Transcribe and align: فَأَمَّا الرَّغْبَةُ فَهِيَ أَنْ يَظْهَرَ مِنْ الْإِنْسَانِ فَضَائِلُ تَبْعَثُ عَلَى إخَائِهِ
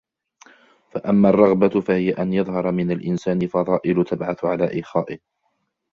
فَأَمَّا 0.91 1.29
الرَّغْبَةُ 1.29 1.81
فَهِيَ 1.81 2.11
أَنْ 2.13 2.33
يَظْهَرَ 2.33 2.71
مِنْ 2.71 2.91
الْإِنْسَانِ 2.91 3.47
فَضَائِلُ 3.47 4.03
تَبْعَثُ 4.03 4.45
عَلَى 4.45 4.79
إخَائِهِ 4.79 5.17